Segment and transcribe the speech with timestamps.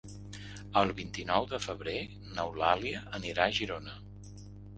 [0.79, 1.93] El vint-i-nou de febrer
[2.39, 3.97] n'Eulàlia anirà a Girona.